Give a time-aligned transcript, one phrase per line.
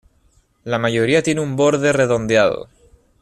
[0.63, 2.69] La mayoría tienen un borde redondeado.